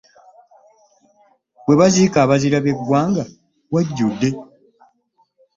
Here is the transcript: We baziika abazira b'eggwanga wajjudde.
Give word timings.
We 1.67 1.73
baziika 1.79 2.17
abazira 2.21 2.57
b'eggwanga 2.63 3.23
wajjudde. 3.73 4.29